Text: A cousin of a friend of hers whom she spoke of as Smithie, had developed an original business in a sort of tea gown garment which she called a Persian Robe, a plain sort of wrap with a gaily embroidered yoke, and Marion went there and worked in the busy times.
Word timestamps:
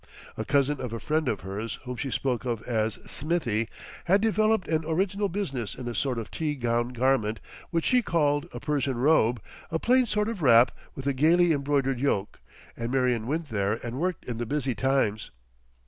A 0.35 0.43
cousin 0.43 0.81
of 0.81 0.93
a 0.93 0.99
friend 0.99 1.27
of 1.27 1.41
hers 1.41 1.77
whom 1.83 1.95
she 1.95 2.09
spoke 2.09 2.43
of 2.43 2.63
as 2.63 2.95
Smithie, 3.05 3.67
had 4.05 4.19
developed 4.19 4.67
an 4.67 4.83
original 4.83 5.29
business 5.29 5.75
in 5.75 5.87
a 5.87 5.93
sort 5.93 6.17
of 6.17 6.31
tea 6.31 6.55
gown 6.55 6.89
garment 6.89 7.39
which 7.69 7.85
she 7.85 8.01
called 8.01 8.49
a 8.51 8.59
Persian 8.59 8.97
Robe, 8.97 9.39
a 9.69 9.77
plain 9.77 10.07
sort 10.07 10.27
of 10.27 10.41
wrap 10.41 10.71
with 10.95 11.05
a 11.05 11.13
gaily 11.13 11.51
embroidered 11.53 11.99
yoke, 11.99 12.39
and 12.75 12.91
Marion 12.91 13.27
went 13.27 13.49
there 13.49 13.73
and 13.85 13.99
worked 13.99 14.25
in 14.25 14.39
the 14.39 14.47
busy 14.47 14.73
times. 14.73 15.29